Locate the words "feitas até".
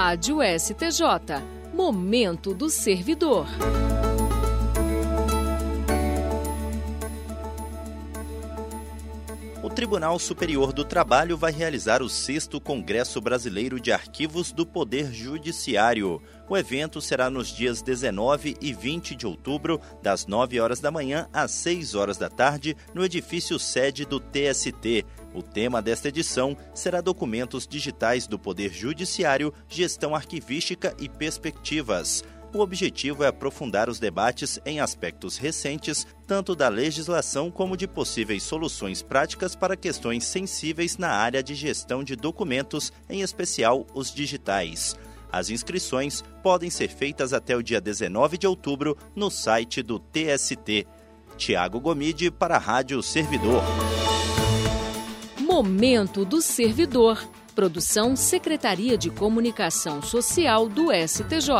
46.88-47.54